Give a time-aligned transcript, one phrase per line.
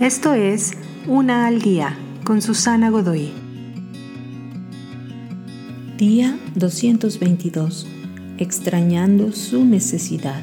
[0.00, 0.72] Esto es
[1.06, 3.32] Una al Día con Susana Godoy.
[5.96, 7.86] Día 222.
[8.36, 10.42] Extrañando su necesidad.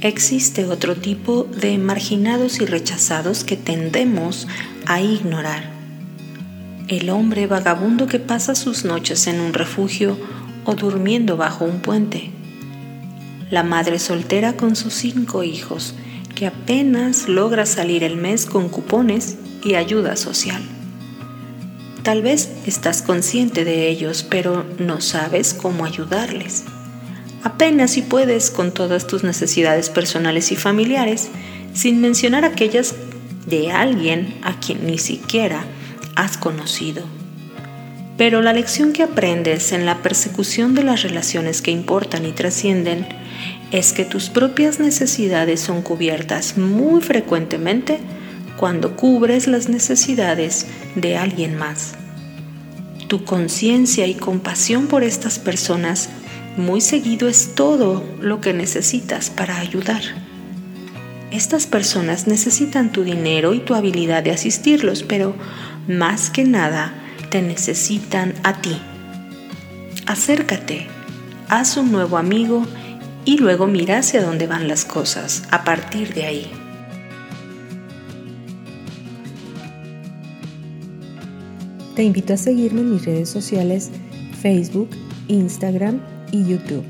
[0.00, 4.48] Existe otro tipo de marginados y rechazados que tendemos
[4.86, 5.70] a ignorar.
[6.88, 10.18] El hombre vagabundo que pasa sus noches en un refugio
[10.64, 12.35] o durmiendo bajo un puente
[13.50, 15.94] la madre soltera con sus cinco hijos,
[16.34, 20.62] que apenas logra salir el mes con cupones y ayuda social.
[22.02, 26.64] Tal vez estás consciente de ellos, pero no sabes cómo ayudarles.
[27.42, 31.28] Apenas si puedes con todas tus necesidades personales y familiares,
[31.74, 32.94] sin mencionar aquellas
[33.46, 35.64] de alguien a quien ni siquiera
[36.16, 37.02] has conocido.
[38.16, 43.06] Pero la lección que aprendes en la persecución de las relaciones que importan y trascienden
[43.70, 47.98] es que tus propias necesidades son cubiertas muy frecuentemente
[48.56, 51.94] cuando cubres las necesidades de alguien más.
[53.08, 56.08] Tu conciencia y compasión por estas personas
[56.56, 60.00] muy seguido es todo lo que necesitas para ayudar.
[61.30, 65.34] Estas personas necesitan tu dinero y tu habilidad de asistirlos, pero
[65.86, 66.94] más que nada
[67.42, 68.76] necesitan a ti.
[70.06, 70.86] Acércate,
[71.48, 72.64] haz un nuevo amigo
[73.24, 76.50] y luego mira hacia dónde van las cosas a partir de ahí.
[81.96, 83.90] Te invito a seguirme en mis redes sociales
[84.42, 84.90] Facebook,
[85.28, 86.84] Instagram y YouTube.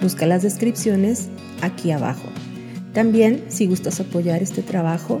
[0.00, 1.28] Busca las descripciones
[1.60, 2.28] aquí abajo.
[2.92, 5.20] También, si gustas apoyar este trabajo,